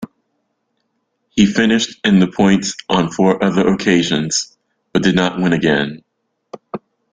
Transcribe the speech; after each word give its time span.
He 1.29 1.45
finished 1.45 1.99
in 2.03 2.17
the 2.17 2.25
points 2.25 2.75
on 2.89 3.11
four 3.11 3.43
other 3.43 3.67
occasions, 3.67 4.57
but 4.93 5.03
did 5.03 5.13
not 5.13 5.39
win 5.39 5.53
again. 5.53 6.03